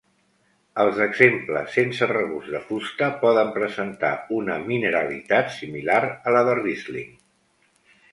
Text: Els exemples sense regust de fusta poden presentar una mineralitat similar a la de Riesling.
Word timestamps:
Els 0.83 0.99
exemples 1.05 1.75
sense 1.79 2.07
regust 2.11 2.49
de 2.53 2.61
fusta 2.69 3.09
poden 3.25 3.51
presentar 3.57 4.11
una 4.39 4.55
mineralitat 4.71 5.53
similar 5.59 5.99
a 6.09 6.35
la 6.37 6.43
de 6.49 6.57
Riesling. 6.63 7.13